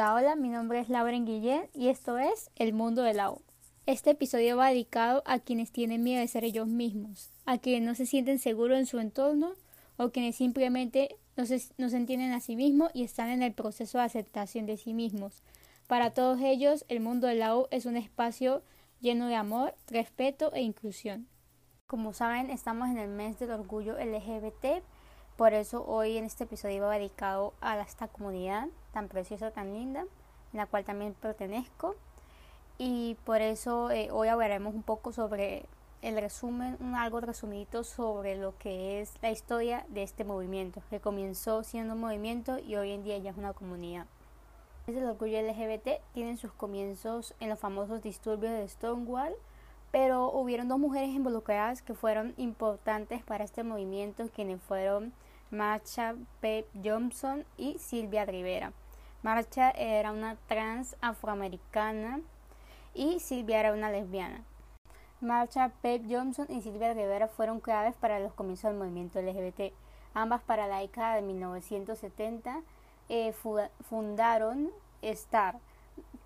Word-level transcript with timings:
Hola, 0.00 0.14
hola, 0.14 0.34
mi 0.34 0.48
nombre 0.48 0.80
es 0.80 0.88
Lauren 0.88 1.26
Guillén 1.26 1.68
y 1.74 1.88
esto 1.88 2.16
es 2.16 2.50
El 2.56 2.72
Mundo 2.72 3.02
del 3.02 3.18
Lau. 3.18 3.42
Este 3.84 4.08
episodio 4.12 4.56
va 4.56 4.68
dedicado 4.68 5.22
a 5.26 5.40
quienes 5.40 5.72
tienen 5.72 6.02
miedo 6.02 6.22
de 6.22 6.26
ser 6.26 6.42
ellos 6.42 6.68
mismos, 6.68 7.30
a 7.44 7.58
quienes 7.58 7.86
no 7.86 7.94
se 7.94 8.06
sienten 8.06 8.38
seguros 8.38 8.78
en 8.78 8.86
su 8.86 8.98
entorno 8.98 9.52
o 9.98 10.08
quienes 10.08 10.36
simplemente 10.36 11.16
no 11.36 11.44
se, 11.44 11.60
no 11.76 11.90
se 11.90 11.98
entienden 11.98 12.32
a 12.32 12.40
sí 12.40 12.56
mismos 12.56 12.90
y 12.94 13.04
están 13.04 13.28
en 13.28 13.42
el 13.42 13.52
proceso 13.52 13.98
de 13.98 14.04
aceptación 14.04 14.64
de 14.64 14.78
sí 14.78 14.94
mismos. 14.94 15.42
Para 15.86 16.14
todos 16.14 16.40
ellos, 16.40 16.86
el 16.88 17.00
mundo 17.00 17.26
del 17.26 17.40
Lau 17.40 17.66
es 17.70 17.84
un 17.84 17.98
espacio 17.98 18.62
lleno 19.02 19.26
de 19.26 19.34
amor, 19.34 19.74
respeto 19.86 20.50
e 20.54 20.62
inclusión. 20.62 21.28
Como 21.86 22.14
saben, 22.14 22.48
estamos 22.48 22.88
en 22.88 22.96
el 22.96 23.10
mes 23.10 23.38
del 23.38 23.50
orgullo 23.50 23.98
LGBT 23.98 24.82
por 25.40 25.54
eso 25.54 25.86
hoy 25.86 26.18
en 26.18 26.26
este 26.26 26.44
episodio 26.44 26.82
va 26.82 26.98
dedicado 26.98 27.54
a 27.62 27.80
esta 27.80 28.08
comunidad 28.08 28.68
tan 28.92 29.08
preciosa, 29.08 29.50
tan 29.50 29.72
linda, 29.72 30.02
en 30.02 30.58
la 30.58 30.66
cual 30.66 30.84
también 30.84 31.14
pertenezco. 31.14 31.96
Y 32.76 33.16
por 33.24 33.40
eso 33.40 33.90
eh, 33.90 34.10
hoy 34.12 34.28
hablaremos 34.28 34.74
un 34.74 34.82
poco 34.82 35.14
sobre 35.14 35.64
el 36.02 36.20
resumen, 36.20 36.76
un 36.78 36.94
algo 36.94 37.22
resumidito 37.22 37.84
sobre 37.84 38.36
lo 38.36 38.52
que 38.58 39.00
es 39.00 39.14
la 39.22 39.30
historia 39.30 39.86
de 39.88 40.02
este 40.02 40.24
movimiento, 40.24 40.82
que 40.90 41.00
comenzó 41.00 41.62
siendo 41.62 41.94
un 41.94 42.00
movimiento 42.00 42.58
y 42.58 42.76
hoy 42.76 42.90
en 42.90 43.02
día 43.02 43.16
ya 43.16 43.30
es 43.30 43.38
una 43.38 43.54
comunidad. 43.54 44.04
El 44.86 45.02
orgullo 45.02 45.40
LGBT 45.40 46.02
tiene 46.12 46.36
sus 46.36 46.52
comienzos 46.52 47.34
en 47.40 47.48
los 47.48 47.58
famosos 47.58 48.02
disturbios 48.02 48.52
de 48.52 48.68
Stonewall, 48.68 49.34
pero 49.90 50.30
hubieron 50.32 50.68
dos 50.68 50.78
mujeres 50.78 51.08
involucradas 51.08 51.80
que 51.80 51.94
fueron 51.94 52.34
importantes 52.36 53.22
para 53.22 53.42
este 53.42 53.64
movimiento, 53.64 54.28
quienes 54.34 54.60
fueron 54.60 55.14
Marcha 55.50 56.14
Pep 56.40 56.68
Johnson 56.84 57.44
y 57.56 57.76
Silvia 57.80 58.24
Rivera. 58.24 58.72
Marcha 59.22 59.70
era 59.72 60.12
una 60.12 60.36
trans 60.46 60.96
afroamericana 61.00 62.20
y 62.94 63.18
Silvia 63.18 63.58
era 63.58 63.72
una 63.72 63.90
lesbiana. 63.90 64.44
Marcha 65.20 65.72
Pep 65.82 66.04
Johnson 66.08 66.46
y 66.48 66.62
Silvia 66.62 66.94
Rivera 66.94 67.26
fueron 67.26 67.58
claves 67.58 67.94
para 67.96 68.20
los 68.20 68.32
comienzos 68.32 68.70
del 68.70 68.78
movimiento 68.78 69.20
LGBT. 69.20 69.74
Ambas 70.14 70.40
para 70.42 70.68
la 70.68 70.78
década 70.78 71.16
de 71.16 71.22
1970 71.22 72.62
eh, 73.08 73.34
fundaron 73.88 74.70
STAR, 75.02 75.58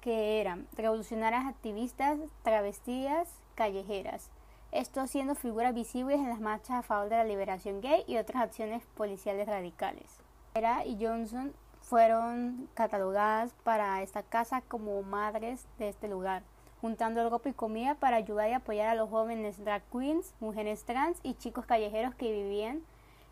que 0.02 0.40
eran 0.40 0.68
revolucionarias 0.76 1.46
activistas 1.46 2.18
travestidas 2.42 3.28
callejeras 3.54 4.30
esto 4.74 5.06
siendo 5.06 5.36
figuras 5.36 5.72
visibles 5.72 6.18
en 6.18 6.28
las 6.28 6.40
marchas 6.40 6.78
a 6.78 6.82
favor 6.82 7.08
de 7.08 7.16
la 7.16 7.24
liberación 7.24 7.80
gay 7.80 8.02
y 8.08 8.16
otras 8.16 8.42
acciones 8.42 8.84
policiales 8.96 9.46
radicales. 9.46 10.18
Era 10.54 10.84
y 10.84 10.98
Johnson 11.00 11.54
fueron 11.80 12.68
catalogadas 12.74 13.54
para 13.62 14.02
esta 14.02 14.24
casa 14.24 14.62
como 14.62 15.00
madres 15.02 15.68
de 15.78 15.88
este 15.88 16.08
lugar, 16.08 16.42
juntando 16.80 17.28
ropa 17.30 17.50
y 17.50 17.52
comida 17.52 17.94
para 17.94 18.16
ayudar 18.16 18.48
y 18.48 18.52
apoyar 18.52 18.88
a 18.88 18.96
los 18.96 19.10
jóvenes 19.10 19.64
drag 19.64 19.84
queens, 19.92 20.34
mujeres 20.40 20.84
trans 20.84 21.20
y 21.22 21.34
chicos 21.34 21.66
callejeros 21.66 22.16
que 22.16 22.32
vivían 22.32 22.82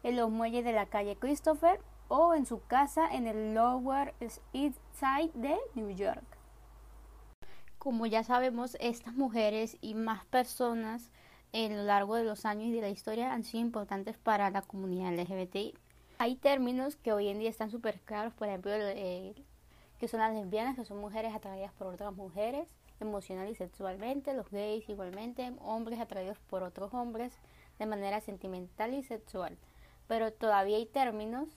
en 0.05 0.17
los 0.17 0.31
muelles 0.31 0.65
de 0.65 0.73
la 0.73 0.87
calle 0.87 1.17
Christopher 1.17 1.81
o 2.07 2.35
en 2.35 2.47
su 2.47 2.63
casa 2.67 3.13
en 3.13 3.27
el 3.27 3.53
Lower 3.53 4.15
East 4.21 4.79
Side 4.93 5.33
de 5.35 5.59
New 5.75 5.91
York. 5.91 6.23
Como 7.79 8.07
ya 8.07 8.23
sabemos, 8.23 8.77
estas 8.79 9.15
mujeres 9.15 9.77
y 9.81 9.95
más 9.95 10.25
personas 10.27 11.11
en 11.53 11.77
lo 11.77 11.85
largo 11.85 12.17
de 12.17 12.25
los 12.25 12.45
años 12.47 12.69
y 12.69 12.73
de 12.73 12.81
la 12.81 12.89
historia 12.89 13.33
han 13.33 13.45
sido 13.45 13.61
importantes 13.61 14.17
para 14.17 14.51
la 14.51 14.63
comunidad 14.63 15.13
LGBTI. 15.13 15.75
Hay 16.19 16.37
términos 16.37 16.97
que 16.97 17.13
hoy 17.13 17.29
en 17.29 17.39
día 17.39 17.51
están 17.51 17.71
súper 17.71 18.01
claros, 18.01 18.33
por 18.33 18.49
ejemplo, 18.49 18.73
eh, 18.75 19.35
que 19.99 20.09
son 20.09 20.21
las 20.21 20.35
lesbianas, 20.35 20.77
que 20.77 20.85
son 20.85 20.99
mujeres 20.99 21.35
atraídas 21.35 21.73
por 21.73 21.89
otras 21.89 22.15
mujeres, 22.15 22.69
emocional 23.01 23.49
y 23.49 23.55
sexualmente, 23.55 24.33
los 24.33 24.51
gays 24.51 24.89
igualmente, 24.89 25.53
hombres 25.61 26.01
atraídos 26.01 26.39
por 26.49 26.63
otros 26.63 26.95
hombres 26.95 27.33
de 27.79 27.87
manera 27.87 28.21
sentimental 28.21 28.95
y 28.95 29.03
sexual. 29.03 29.59
Pero 30.07 30.33
todavía 30.33 30.77
hay 30.77 30.87
términos 30.87 31.49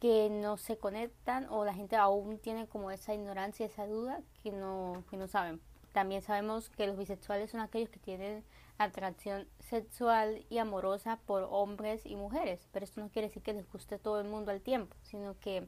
que 0.00 0.30
no 0.30 0.56
se 0.58 0.78
conectan 0.78 1.46
o 1.50 1.64
la 1.64 1.74
gente 1.74 1.96
aún 1.96 2.38
tiene 2.38 2.68
como 2.68 2.90
esa 2.90 3.14
ignorancia, 3.14 3.66
esa 3.66 3.86
duda 3.86 4.20
que 4.42 4.52
no, 4.52 5.04
que 5.10 5.16
no 5.16 5.26
saben. 5.26 5.60
También 5.92 6.22
sabemos 6.22 6.70
que 6.70 6.86
los 6.86 6.96
bisexuales 6.96 7.50
son 7.50 7.60
aquellos 7.60 7.88
que 7.88 7.98
tienen 7.98 8.44
atracción 8.78 9.48
sexual 9.58 10.44
y 10.48 10.58
amorosa 10.58 11.18
por 11.26 11.48
hombres 11.50 12.06
y 12.06 12.16
mujeres, 12.16 12.68
pero 12.72 12.84
esto 12.84 13.00
no 13.00 13.08
quiere 13.08 13.28
decir 13.28 13.42
que 13.42 13.52
les 13.52 13.70
guste 13.70 13.98
todo 13.98 14.20
el 14.20 14.28
mundo 14.28 14.52
al 14.52 14.60
tiempo, 14.60 14.96
sino 15.02 15.38
que 15.40 15.66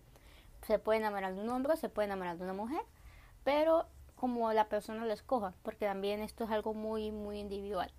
se 0.66 0.78
puede 0.78 0.98
enamorar 0.98 1.34
de 1.34 1.40
un 1.40 1.48
hombre, 1.48 1.76
se 1.76 1.88
puede 1.88 2.06
enamorar 2.06 2.38
de 2.38 2.44
una 2.44 2.52
mujer, 2.52 2.82
pero 3.44 3.86
como 4.14 4.52
la 4.52 4.68
persona 4.68 5.04
lo 5.06 5.12
escoja, 5.12 5.54
porque 5.62 5.86
también 5.86 6.20
esto 6.20 6.44
es 6.44 6.50
algo 6.50 6.74
muy, 6.74 7.10
muy 7.10 7.38
individual. 7.38 7.90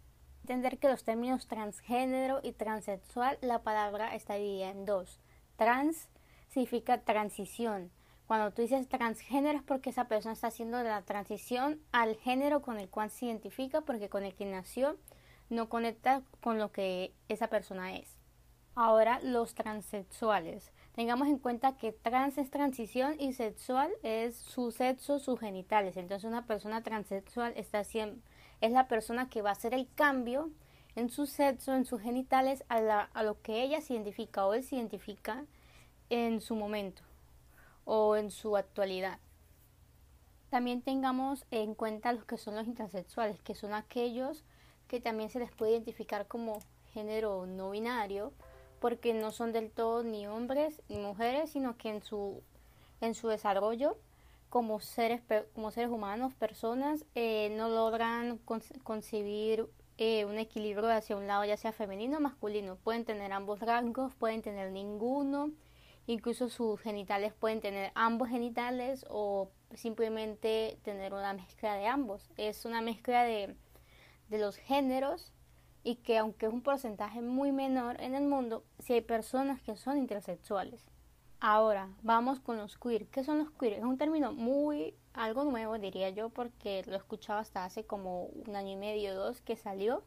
Entender 0.41 0.77
que 0.77 0.89
los 0.89 1.03
términos 1.03 1.47
transgénero 1.47 2.39
y 2.43 2.53
transexual, 2.53 3.37
la 3.41 3.63
palabra 3.63 4.15
está 4.15 4.35
dividida 4.35 4.69
en 4.69 4.85
dos. 4.85 5.19
Trans 5.55 6.09
significa 6.49 7.01
transición, 7.01 7.91
cuando 8.31 8.51
tú 8.51 8.61
dices 8.61 8.87
transgénero 8.87 9.57
es 9.57 9.63
porque 9.65 9.89
esa 9.89 10.05
persona 10.05 10.31
está 10.31 10.47
haciendo 10.47 10.81
la 10.83 11.01
transición 11.01 11.81
al 11.91 12.15
género 12.15 12.61
con 12.61 12.79
el 12.79 12.87
cual 12.87 13.09
se 13.09 13.25
identifica, 13.25 13.81
porque 13.81 14.07
con 14.07 14.23
el 14.23 14.33
que 14.35 14.45
nació 14.45 14.95
no 15.49 15.67
conecta 15.67 16.23
con 16.41 16.57
lo 16.57 16.71
que 16.71 17.13
esa 17.27 17.47
persona 17.47 17.93
es. 17.97 18.15
Ahora, 18.73 19.19
los 19.21 19.53
transexuales. 19.53 20.71
Tengamos 20.93 21.27
en 21.27 21.39
cuenta 21.39 21.75
que 21.75 21.91
trans 21.91 22.37
es 22.37 22.49
transición 22.49 23.19
y 23.19 23.33
sexual 23.33 23.91
es 24.01 24.37
su 24.37 24.71
sexo, 24.71 25.19
sus 25.19 25.37
genitales. 25.37 25.97
Entonces, 25.97 26.23
una 26.23 26.45
persona 26.45 26.81
transexual 26.83 27.51
está 27.57 27.79
haciendo, 27.79 28.21
es 28.61 28.71
la 28.71 28.87
persona 28.87 29.27
que 29.27 29.41
va 29.41 29.49
a 29.49 29.59
hacer 29.59 29.73
el 29.73 29.89
cambio 29.93 30.51
en 30.95 31.09
su 31.09 31.25
sexo, 31.25 31.73
en 31.73 31.83
sus 31.83 31.99
genitales, 31.99 32.63
a, 32.69 33.09
a 33.11 33.23
lo 33.23 33.41
que 33.41 33.61
ella 33.61 33.81
se 33.81 33.95
identifica 33.95 34.45
o 34.45 34.53
él 34.53 34.63
se 34.63 34.77
identifica 34.77 35.43
en 36.09 36.39
su 36.39 36.55
momento 36.55 37.10
o 37.85 38.15
en 38.15 38.31
su 38.31 38.57
actualidad. 38.57 39.19
También 40.49 40.81
tengamos 40.81 41.45
en 41.51 41.75
cuenta 41.75 42.11
los 42.11 42.25
que 42.25 42.37
son 42.37 42.55
los 42.55 42.67
intersexuales, 42.67 43.41
que 43.41 43.55
son 43.55 43.73
aquellos 43.73 44.43
que 44.87 44.99
también 44.99 45.29
se 45.29 45.39
les 45.39 45.51
puede 45.51 45.71
identificar 45.71 46.27
como 46.27 46.59
género 46.93 47.45
no 47.45 47.71
binario, 47.71 48.33
porque 48.79 49.13
no 49.13 49.31
son 49.31 49.53
del 49.53 49.71
todo 49.71 50.03
ni 50.03 50.27
hombres 50.27 50.81
ni 50.89 50.97
mujeres, 50.97 51.51
sino 51.51 51.77
que 51.77 51.89
en 51.89 52.03
su, 52.03 52.41
en 52.99 53.15
su 53.15 53.29
desarrollo 53.29 53.97
como 54.49 54.81
seres, 54.81 55.21
como 55.55 55.71
seres 55.71 55.89
humanos, 55.89 56.33
personas, 56.33 57.05
eh, 57.15 57.53
no 57.55 57.69
logran 57.69 58.37
concebir 58.83 59.69
eh, 59.97 60.25
un 60.25 60.37
equilibrio 60.39 60.89
hacia 60.89 61.15
un 61.15 61.25
lado, 61.25 61.45
ya 61.45 61.55
sea 61.55 61.71
femenino 61.71 62.17
o 62.17 62.21
masculino. 62.21 62.75
Pueden 62.75 63.05
tener 63.05 63.31
ambos 63.31 63.61
rangos, 63.61 64.13
pueden 64.15 64.41
tener 64.41 64.71
ninguno, 64.71 65.51
Incluso 66.07 66.49
sus 66.49 66.79
genitales 66.81 67.33
pueden 67.33 67.61
tener 67.61 67.91
ambos 67.95 68.29
genitales 68.29 69.05
o 69.09 69.49
simplemente 69.73 70.79
tener 70.83 71.13
una 71.13 71.33
mezcla 71.33 71.75
de 71.75 71.87
ambos. 71.87 72.29
Es 72.37 72.65
una 72.65 72.81
mezcla 72.81 73.23
de, 73.23 73.55
de 74.29 74.37
los 74.39 74.57
géneros 74.57 75.31
y 75.83 75.95
que 75.95 76.17
aunque 76.17 76.47
es 76.47 76.53
un 76.53 76.61
porcentaje 76.61 77.21
muy 77.21 77.51
menor 77.51 77.99
en 78.01 78.15
el 78.15 78.23
mundo, 78.23 78.63
si 78.79 78.93
hay 78.93 79.01
personas 79.01 79.61
que 79.61 79.75
son 79.75 79.97
intersexuales. 79.97 80.85
Ahora, 81.39 81.89
vamos 82.03 82.39
con 82.39 82.57
los 82.57 82.77
queer. 82.77 83.07
¿Qué 83.07 83.23
son 83.23 83.39
los 83.39 83.49
queer? 83.51 83.73
Es 83.73 83.83
un 83.83 83.97
término 83.97 84.31
muy, 84.31 84.93
algo 85.13 85.43
nuevo 85.43 85.79
diría 85.79 86.09
yo, 86.11 86.29
porque 86.29 86.83
lo 86.85 86.93
he 86.93 86.97
escuchado 86.97 87.39
hasta 87.39 87.65
hace 87.65 87.83
como 87.83 88.25
un 88.25 88.55
año 88.55 88.73
y 88.73 88.75
medio, 88.75 89.15
dos 89.15 89.41
que 89.41 89.55
salió. 89.55 90.03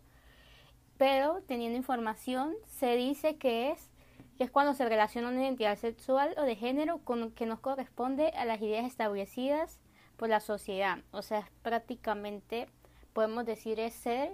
Pero 0.96 1.42
teniendo 1.48 1.76
información, 1.76 2.54
se 2.66 2.94
dice 2.94 3.36
que 3.36 3.72
es 3.72 3.90
que 4.36 4.44
es 4.44 4.50
cuando 4.50 4.74
se 4.74 4.88
relaciona 4.88 5.28
una 5.28 5.42
identidad 5.42 5.76
sexual 5.76 6.34
o 6.38 6.42
de 6.42 6.56
género 6.56 6.98
con 6.98 7.30
que 7.32 7.46
nos 7.46 7.60
corresponde 7.60 8.28
a 8.30 8.44
las 8.44 8.60
ideas 8.60 8.86
establecidas 8.86 9.80
por 10.16 10.28
la 10.28 10.40
sociedad. 10.40 10.98
O 11.12 11.22
sea, 11.22 11.48
prácticamente 11.62 12.68
podemos 13.12 13.46
decir 13.46 13.80
es 13.80 13.94
ser 13.94 14.32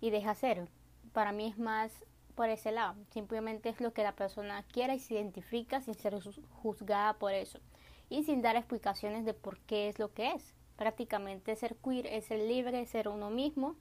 y 0.00 0.10
deja 0.10 0.34
ser. 0.34 0.68
Para 1.12 1.32
mí 1.32 1.48
es 1.48 1.58
más 1.58 1.92
por 2.34 2.48
ese 2.48 2.72
lado. 2.72 2.94
Simplemente 3.10 3.68
es 3.68 3.80
lo 3.80 3.92
que 3.92 4.02
la 4.02 4.14
persona 4.14 4.62
quiera 4.64 4.94
y 4.94 4.98
se 4.98 5.14
identifica 5.14 5.80
sin 5.80 5.94
ser 5.94 6.18
juzgada 6.50 7.14
por 7.14 7.32
eso. 7.32 7.60
Y 8.08 8.24
sin 8.24 8.42
dar 8.42 8.56
explicaciones 8.56 9.24
de 9.24 9.34
por 9.34 9.58
qué 9.60 9.88
es 9.88 9.98
lo 9.98 10.12
que 10.12 10.32
es. 10.32 10.54
Prácticamente 10.76 11.56
ser 11.56 11.76
queer 11.76 12.06
es 12.06 12.26
ser 12.26 12.40
libre, 12.40 12.86
ser 12.86 13.08
uno 13.08 13.30
mismo. 13.30 13.76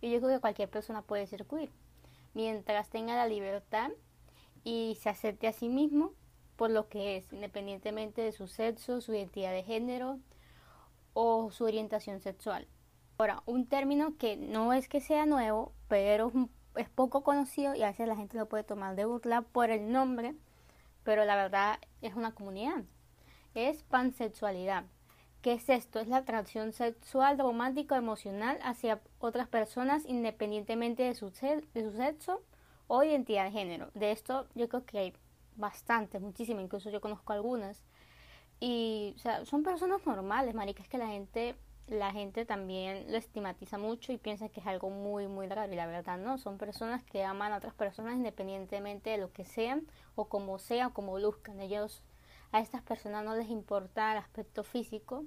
Y 0.00 0.10
yo 0.10 0.20
creo 0.20 0.34
que 0.34 0.40
cualquier 0.40 0.68
persona 0.68 1.02
puede 1.02 1.26
ser 1.26 1.46
queer. 1.46 1.70
Mientras 2.34 2.90
tenga 2.90 3.14
la 3.16 3.26
libertad 3.26 3.90
y 4.64 4.98
se 5.00 5.08
acepte 5.08 5.46
a 5.48 5.52
sí 5.52 5.68
mismo 5.68 6.12
por 6.56 6.70
lo 6.70 6.88
que 6.88 7.16
es, 7.16 7.32
independientemente 7.32 8.22
de 8.22 8.32
su 8.32 8.46
sexo, 8.46 9.00
su 9.00 9.14
identidad 9.14 9.52
de 9.52 9.64
género 9.64 10.18
o 11.14 11.50
su 11.50 11.64
orientación 11.64 12.20
sexual. 12.20 12.68
Ahora, 13.18 13.42
un 13.46 13.66
término 13.66 14.16
que 14.16 14.36
no 14.36 14.72
es 14.72 14.88
que 14.88 15.00
sea 15.00 15.26
nuevo, 15.26 15.72
pero 15.88 16.32
es 16.76 16.88
poco 16.88 17.22
conocido 17.22 17.74
y 17.74 17.82
a 17.82 17.88
veces 17.88 18.08
la 18.08 18.16
gente 18.16 18.38
lo 18.38 18.48
puede 18.48 18.64
tomar 18.64 18.96
de 18.96 19.04
burla 19.04 19.42
por 19.42 19.70
el 19.70 19.90
nombre, 19.90 20.34
pero 21.02 21.24
la 21.24 21.36
verdad 21.36 21.78
es 22.00 22.14
una 22.14 22.34
comunidad. 22.34 22.84
es 23.54 23.82
pansexualidad. 23.82 24.84
¿Qué 25.42 25.54
es 25.54 25.68
esto? 25.68 25.98
Es 25.98 26.06
la 26.06 26.18
atracción 26.18 26.72
sexual, 26.72 27.38
romántica, 27.38 27.96
emocional 27.96 28.58
hacia 28.62 29.00
otras 29.18 29.48
personas 29.48 30.04
independientemente 30.06 31.02
de 31.02 31.14
su, 31.14 31.30
de 31.30 31.82
su 31.82 31.96
sexo 31.96 32.42
o 32.94 33.02
identidad 33.02 33.46
de 33.46 33.52
género. 33.52 33.90
De 33.94 34.12
esto 34.12 34.46
yo 34.54 34.68
creo 34.68 34.84
que 34.84 34.98
hay 34.98 35.14
bastante, 35.56 36.18
muchísimas, 36.18 36.62
incluso 36.62 36.90
yo 36.90 37.00
conozco 37.00 37.32
algunas. 37.32 37.82
Y, 38.60 39.16
son 39.44 39.62
personas 39.62 40.04
normales, 40.04 40.54
marica, 40.54 40.82
es 40.82 40.90
que 40.90 40.98
la 40.98 41.06
gente, 41.06 41.56
la 41.86 42.12
gente 42.12 42.44
también 42.44 43.10
lo 43.10 43.16
estigmatiza 43.16 43.78
mucho 43.78 44.12
y 44.12 44.18
piensa 44.18 44.50
que 44.50 44.60
es 44.60 44.66
algo 44.66 44.90
muy, 44.90 45.26
muy 45.26 45.48
raro. 45.48 45.72
Y 45.72 45.76
la 45.76 45.86
verdad 45.86 46.18
no, 46.18 46.36
son 46.36 46.58
personas 46.58 47.02
que 47.02 47.24
aman 47.24 47.54
a 47.54 47.56
otras 47.56 47.72
personas 47.72 48.14
independientemente 48.14 49.08
de 49.08 49.16
lo 49.16 49.32
que 49.32 49.46
sean 49.46 49.86
o 50.14 50.26
como 50.26 50.58
sean 50.58 50.88
o 50.88 50.92
como 50.92 51.18
luzcan. 51.18 51.62
Ellos, 51.62 52.02
a 52.52 52.60
estas 52.60 52.82
personas 52.82 53.24
no 53.24 53.34
les 53.36 53.48
importa 53.48 54.12
el 54.12 54.18
aspecto 54.18 54.64
físico, 54.64 55.24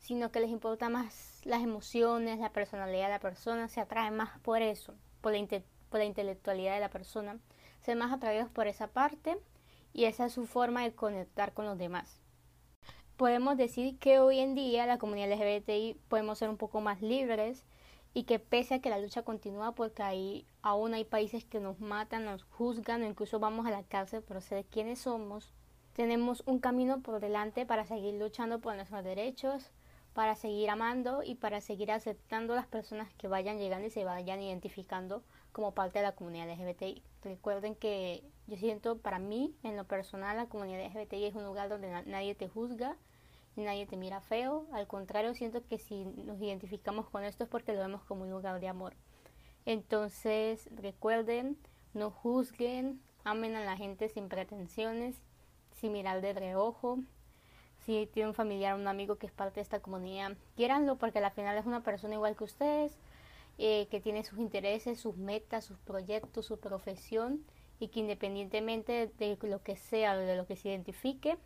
sino 0.00 0.30
que 0.30 0.40
les 0.40 0.50
importa 0.50 0.90
más 0.90 1.40
las 1.44 1.62
emociones, 1.62 2.40
la 2.40 2.52
personalidad 2.52 3.06
de 3.06 3.12
la 3.14 3.20
persona, 3.20 3.68
se 3.68 3.80
atraen 3.80 4.16
más 4.16 4.38
por 4.40 4.60
eso, 4.60 4.94
por 5.22 5.34
la, 5.34 5.64
por 5.90 6.00
la 6.00 6.06
intelectualidad 6.06 6.74
de 6.74 6.80
la 6.80 6.88
persona, 6.88 7.38
se 7.80 7.94
más 7.94 8.12
atraídos 8.12 8.48
por 8.48 8.66
esa 8.66 8.86
parte 8.86 9.36
y 9.92 10.04
esa 10.04 10.26
es 10.26 10.32
su 10.32 10.46
forma 10.46 10.82
de 10.82 10.94
conectar 10.94 11.52
con 11.52 11.66
los 11.66 11.76
demás. 11.76 12.20
Podemos 13.16 13.58
decir 13.58 13.98
que 13.98 14.18
hoy 14.18 14.38
en 14.38 14.54
día 14.54 14.86
la 14.86 14.96
comunidad 14.96 15.30
LGBTI 15.32 15.98
podemos 16.08 16.38
ser 16.38 16.48
un 16.48 16.56
poco 16.56 16.80
más 16.80 17.02
libres 17.02 17.66
y 18.14 18.22
que 18.24 18.38
pese 18.38 18.74
a 18.74 18.80
que 18.80 18.90
la 18.90 18.98
lucha 18.98 19.22
continúa 19.22 19.72
porque 19.72 20.02
ahí 20.02 20.46
aún 20.62 20.94
hay 20.94 21.04
países 21.04 21.44
que 21.44 21.60
nos 21.60 21.80
matan, 21.80 22.24
nos 22.24 22.44
juzgan 22.44 23.02
o 23.02 23.06
incluso 23.06 23.38
vamos 23.38 23.66
a 23.66 23.70
la 23.70 23.82
cárcel 23.82 24.22
por 24.22 24.40
ser 24.40 24.64
quienes 24.64 25.00
somos, 25.00 25.52
tenemos 25.92 26.42
un 26.46 26.60
camino 26.60 27.00
por 27.02 27.20
delante 27.20 27.66
para 27.66 27.84
seguir 27.84 28.14
luchando 28.14 28.60
por 28.60 28.74
nuestros 28.74 29.04
derechos, 29.04 29.70
para 30.14 30.34
seguir 30.34 30.70
amando 30.70 31.22
y 31.22 31.34
para 31.34 31.60
seguir 31.60 31.92
aceptando 31.92 32.54
las 32.54 32.66
personas 32.66 33.12
que 33.14 33.28
vayan 33.28 33.58
llegando 33.58 33.86
y 33.86 33.90
se 33.90 34.04
vayan 34.04 34.40
identificando 34.40 35.22
como 35.52 35.72
parte 35.72 35.98
de 35.98 36.04
la 36.04 36.12
comunidad 36.12 36.48
LGBTI. 36.48 37.02
Recuerden 37.22 37.74
que 37.74 38.22
yo 38.46 38.56
siento 38.56 38.98
para 38.98 39.18
mí, 39.18 39.54
en 39.62 39.76
lo 39.76 39.84
personal, 39.84 40.36
la 40.36 40.46
comunidad 40.46 40.86
LGBTI 40.86 41.26
es 41.26 41.34
un 41.34 41.44
lugar 41.44 41.68
donde 41.68 42.02
nadie 42.06 42.34
te 42.34 42.48
juzga 42.48 42.96
nadie 43.64 43.86
te 43.86 43.96
mira 43.96 44.20
feo. 44.20 44.66
Al 44.72 44.86
contrario, 44.86 45.34
siento 45.34 45.64
que 45.66 45.78
si 45.78 46.04
nos 46.04 46.40
identificamos 46.40 47.08
con 47.08 47.24
esto 47.24 47.44
es 47.44 47.50
porque 47.50 47.72
lo 47.72 47.80
vemos 47.80 48.02
como 48.04 48.22
un 48.22 48.30
lugar 48.30 48.60
de 48.60 48.68
amor. 48.68 48.94
Entonces, 49.66 50.68
recuerden, 50.74 51.58
no 51.92 52.10
juzguen, 52.10 53.00
amen 53.24 53.56
a 53.56 53.64
la 53.64 53.76
gente 53.76 54.08
sin 54.08 54.28
pretensiones, 54.28 55.20
sin 55.72 55.92
mirar 55.92 56.20
de 56.20 56.32
reojo, 56.32 56.98
si 57.84 58.06
tiene 58.06 58.28
un 58.28 58.34
familiar, 58.34 58.74
un 58.74 58.88
amigo 58.88 59.16
que 59.16 59.26
es 59.26 59.32
parte 59.32 59.56
de 59.56 59.62
esta 59.62 59.80
comunidad, 59.80 60.36
quiéranlo 60.56 60.96
porque 60.96 61.18
al 61.18 61.30
final 61.30 61.56
es 61.56 61.66
una 61.66 61.82
persona 61.82 62.14
igual 62.14 62.36
que 62.36 62.44
ustedes, 62.44 62.98
eh, 63.62 63.88
que 63.90 64.00
tiene 64.00 64.24
sus 64.24 64.38
intereses, 64.38 64.98
sus 64.98 65.16
metas, 65.16 65.64
sus 65.64 65.78
proyectos, 65.78 66.46
su 66.46 66.58
profesión 66.58 67.44
y 67.78 67.88
que 67.88 68.00
independientemente 68.00 69.12
de 69.18 69.38
lo 69.42 69.62
que 69.62 69.76
sea 69.76 70.14
o 70.14 70.18
de 70.18 70.36
lo 70.36 70.46
que 70.46 70.56
se 70.56 70.68
identifique, 70.68 71.38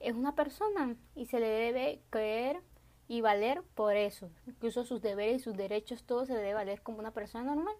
es 0.00 0.14
una 0.14 0.34
persona 0.34 0.96
y 1.14 1.26
se 1.26 1.40
le 1.40 1.48
debe 1.48 2.02
creer 2.10 2.60
y 3.08 3.20
valer 3.20 3.62
por 3.74 3.96
eso. 3.96 4.30
Incluso 4.46 4.84
sus 4.84 5.00
deberes 5.00 5.36
y 5.36 5.44
sus 5.44 5.56
derechos, 5.56 6.04
todo 6.04 6.26
se 6.26 6.34
debe 6.34 6.54
valer 6.54 6.82
como 6.82 6.98
una 6.98 7.12
persona 7.12 7.54
normal, 7.54 7.74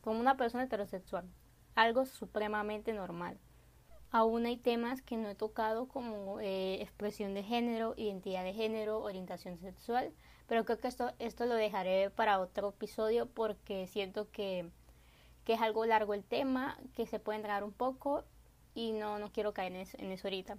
como 0.00 0.20
una 0.20 0.36
persona 0.36 0.64
heterosexual. 0.64 1.24
Algo 1.74 2.04
supremamente 2.04 2.92
normal 2.92 3.38
aún 4.12 4.44
hay 4.44 4.58
temas 4.58 5.00
que 5.00 5.16
no 5.16 5.30
he 5.30 5.34
tocado 5.34 5.88
como 5.88 6.38
eh, 6.38 6.80
expresión 6.82 7.32
de 7.34 7.42
género, 7.42 7.94
identidad 7.96 8.44
de 8.44 8.52
género, 8.52 9.00
orientación 9.00 9.56
sexual, 9.58 10.12
pero 10.52 10.66
creo 10.66 10.78
que 10.78 10.88
esto, 10.88 11.10
esto 11.18 11.46
lo 11.46 11.54
dejaré 11.54 12.10
para 12.10 12.38
otro 12.38 12.68
episodio 12.68 13.24
porque 13.24 13.86
siento 13.86 14.30
que, 14.30 14.68
que 15.46 15.54
es 15.54 15.62
algo 15.62 15.86
largo 15.86 16.12
el 16.12 16.24
tema, 16.24 16.76
que 16.94 17.06
se 17.06 17.18
puede 17.18 17.38
entrar 17.38 17.64
un 17.64 17.72
poco 17.72 18.22
y 18.74 18.92
no, 18.92 19.18
no 19.18 19.32
quiero 19.32 19.54
caer 19.54 19.72
en 19.72 19.80
eso, 19.80 19.96
en 19.98 20.12
eso 20.12 20.28
ahorita. 20.28 20.58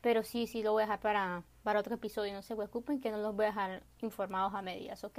Pero 0.00 0.22
sí, 0.22 0.46
sí 0.46 0.62
lo 0.62 0.72
voy 0.72 0.84
a 0.84 0.86
dejar 0.86 1.00
para, 1.00 1.42
para 1.62 1.78
otro 1.78 1.96
episodio, 1.96 2.32
no 2.32 2.40
se 2.40 2.56
preocupen 2.56 3.02
que 3.02 3.10
no 3.10 3.18
los 3.18 3.36
voy 3.36 3.44
a 3.44 3.48
dejar 3.48 3.82
informados 4.00 4.54
a 4.54 4.62
medias, 4.62 5.04
¿ok? 5.04 5.18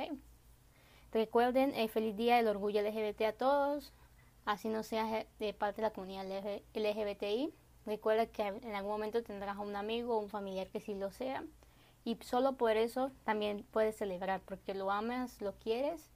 Recuerden, 1.11 1.75
eh, 1.75 1.87
feliz 1.87 2.17
día 2.17 2.37
del 2.37 2.47
orgullo 2.47 2.81
LGBT 2.81 3.21
a 3.21 3.33
todos, 3.33 3.93
así 4.43 4.69
no 4.69 4.81
seas 4.81 5.27
de 5.37 5.53
parte 5.53 5.83
de 5.83 5.87
la 5.87 5.93
comunidad 5.93 6.25
LGBTI. 6.73 7.53
Recuerda 7.85 8.25
que 8.25 8.41
en 8.41 8.73
algún 8.73 8.91
momento 8.91 9.21
tendrás 9.21 9.57
un 9.57 9.75
amigo 9.75 10.17
o 10.17 10.19
un 10.19 10.29
familiar 10.29 10.67
que 10.69 10.79
sí 10.79 10.95
lo 10.95 11.11
sea. 11.11 11.43
Y 12.09 12.17
solo 12.21 12.53
por 12.53 12.75
eso 12.75 13.11
también 13.23 13.63
puedes 13.69 13.95
celebrar, 13.95 14.41
porque 14.41 14.73
lo 14.73 14.89
amas, 14.89 15.41
lo 15.41 15.53
quieres. 15.53 16.09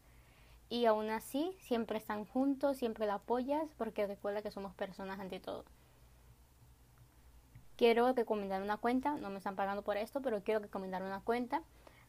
Y 0.67 0.87
aún 0.87 1.11
así, 1.11 1.55
siempre 1.59 1.99
están 1.99 2.25
juntos, 2.25 2.77
siempre 2.77 3.05
lo 3.05 3.13
apoyas, 3.13 3.75
porque 3.77 4.07
recuerda 4.07 4.41
que 4.41 4.49
somos 4.49 4.73
personas 4.73 5.19
ante 5.19 5.39
todo. 5.39 5.65
Quiero 7.75 8.11
recomendar 8.11 8.63
una 8.63 8.77
cuenta, 8.77 9.17
no 9.17 9.29
me 9.29 9.37
están 9.37 9.55
pagando 9.55 9.83
por 9.83 9.97
esto, 9.97 10.19
pero 10.23 10.41
quiero 10.41 10.61
recomendar 10.61 11.03
una 11.03 11.19
cuenta 11.19 11.61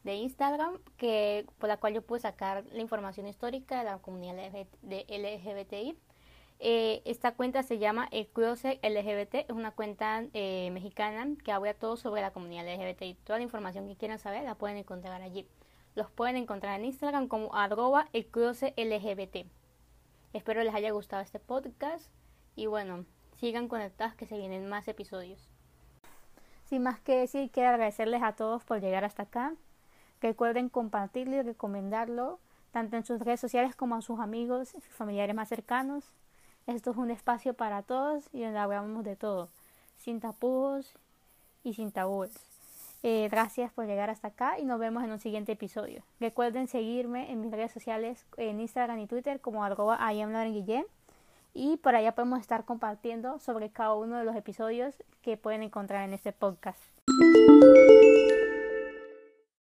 de 0.03 0.15
Instagram 0.15 0.79
que 0.97 1.45
por 1.59 1.69
la 1.69 1.77
cual 1.77 1.93
yo 1.93 2.01
puedo 2.01 2.19
sacar 2.19 2.65
la 2.71 2.81
información 2.81 3.27
histórica 3.27 3.77
de 3.77 3.83
la 3.83 3.99
comunidad 3.99 4.51
de 4.81 5.05
LGBTI 5.09 5.95
eh, 6.59 7.01
esta 7.05 7.33
cuenta 7.33 7.63
se 7.63 7.77
llama 7.79 8.07
El 8.11 8.29
LGBT, 8.33 9.35
es 9.35 9.49
una 9.49 9.71
cuenta 9.71 10.23
eh, 10.33 10.69
mexicana 10.71 11.27
que 11.43 11.51
habla 11.51 11.73
todo 11.73 11.97
sobre 11.97 12.21
la 12.21 12.31
comunidad 12.31 12.65
LGBT 12.65 13.01
y 13.03 13.13
toda 13.15 13.39
la 13.39 13.43
información 13.43 13.87
que 13.87 13.95
quieran 13.95 14.19
saber 14.19 14.43
la 14.43 14.55
pueden 14.55 14.77
encontrar 14.77 15.21
allí. 15.21 15.47
Los 15.95 16.09
pueden 16.11 16.35
encontrar 16.35 16.79
en 16.79 16.85
Instagram 16.85 17.27
como 17.27 17.55
arroba 17.55 18.07
el 18.13 18.27
LGBT. 18.31 19.47
Espero 20.33 20.63
les 20.63 20.75
haya 20.75 20.91
gustado 20.91 21.21
este 21.21 21.39
podcast 21.39 22.09
y 22.55 22.65
bueno, 22.65 23.05
sigan 23.37 23.67
conectados 23.67 24.15
que 24.15 24.25
se 24.25 24.37
vienen 24.37 24.67
más 24.67 24.87
episodios. 24.87 25.49
Sin 26.65 26.83
más 26.83 26.99
que 26.99 27.15
decir, 27.15 27.51
quiero 27.51 27.69
agradecerles 27.69 28.23
a 28.23 28.33
todos 28.33 28.63
por 28.63 28.81
llegar 28.81 29.05
hasta 29.05 29.23
acá. 29.23 29.53
Recuerden 30.21 30.69
compartirlo 30.69 31.35
y 31.35 31.41
recomendarlo 31.41 32.39
tanto 32.71 32.97
en 32.97 33.05
sus 33.05 33.21
redes 33.21 33.39
sociales 33.39 33.75
como 33.75 33.95
a 33.95 34.01
sus 34.01 34.19
amigos 34.19 34.73
y 34.75 34.81
familiares 34.81 35.35
más 35.35 35.47
cercanos. 35.47 36.11
Esto 36.67 36.91
es 36.91 36.97
un 36.97 37.11
espacio 37.11 37.53
para 37.53 37.83
todos 37.83 38.27
y 38.33 38.41
donde 38.41 38.57
hablamos 38.57 39.03
de 39.03 39.15
todo, 39.15 39.49
sin 39.97 40.19
tapujos 40.19 40.93
y 41.63 41.73
sin 41.75 41.91
tabúes. 41.91 42.31
Eh, 43.03 43.27
gracias 43.29 43.71
por 43.71 43.85
llegar 43.85 44.09
hasta 44.09 44.29
acá 44.29 44.57
y 44.57 44.65
nos 44.65 44.79
vemos 44.79 45.03
en 45.03 45.11
un 45.11 45.19
siguiente 45.19 45.51
episodio. 45.51 46.01
Recuerden 46.19 46.67
seguirme 46.67 47.31
en 47.31 47.41
mis 47.41 47.51
redes 47.51 47.71
sociales 47.71 48.25
en 48.37 48.59
Instagram 48.59 48.97
y 48.97 49.05
Twitter 49.05 49.39
como 49.41 49.63
arroba 49.63 49.99
y 51.53 51.77
por 51.77 51.95
allá 51.95 52.15
podemos 52.15 52.41
estar 52.41 52.65
compartiendo 52.65 53.37
sobre 53.37 53.69
cada 53.69 53.93
uno 53.93 54.17
de 54.17 54.25
los 54.25 54.35
episodios 54.35 54.95
que 55.21 55.37
pueden 55.37 55.61
encontrar 55.61 56.03
en 56.03 56.15
este 56.15 56.31
podcast. 56.31 56.81